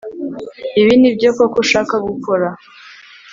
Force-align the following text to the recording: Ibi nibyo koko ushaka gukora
Ibi 0.81 0.93
nibyo 1.01 1.29
koko 1.37 1.57
ushaka 1.63 1.95
gukora 2.07 2.47